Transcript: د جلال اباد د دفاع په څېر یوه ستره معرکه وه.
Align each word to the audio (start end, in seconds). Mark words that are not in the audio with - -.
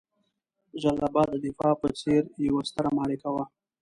د 0.71 0.73
جلال 0.81 0.99
اباد 1.07 1.27
د 1.31 1.35
دفاع 1.45 1.73
په 1.81 1.87
څېر 1.99 2.21
یوه 2.47 2.61
ستره 2.69 2.89
معرکه 2.97 3.29
وه. 3.33 3.43